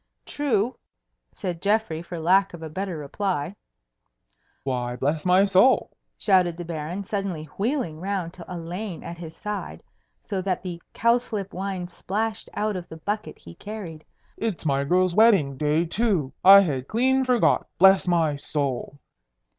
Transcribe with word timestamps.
"True," 0.25 0.79
said 1.31 1.61
Geoffrey, 1.61 2.01
for 2.01 2.17
lack 2.19 2.55
of 2.55 2.63
a 2.63 2.71
better 2.71 2.97
reply. 2.97 3.55
"Why, 4.63 4.95
bless 4.95 5.25
my 5.25 5.45
soul!" 5.45 5.91
shouted 6.17 6.57
the 6.57 6.65
Baron, 6.65 7.03
suddenly 7.03 7.43
wheeling 7.59 7.99
round 7.99 8.33
to 8.33 8.45
Elaine 8.51 9.03
at 9.03 9.19
his 9.19 9.35
side, 9.37 9.83
so 10.23 10.41
that 10.41 10.63
the 10.63 10.81
cowslip 10.95 11.53
wine 11.53 11.87
splashed 11.87 12.49
out 12.55 12.75
of 12.75 12.89
the 12.89 12.97
bucket 12.97 13.37
he 13.37 13.53
carried, 13.53 14.03
"it's 14.37 14.65
my 14.65 14.83
girl's 14.85 15.13
wedding 15.13 15.55
day 15.55 15.85
too! 15.85 16.33
I 16.43 16.61
had 16.61 16.87
clean 16.87 17.23
forgot. 17.23 17.67
Bless 17.77 18.07
my 18.07 18.37
soul!" 18.37 18.97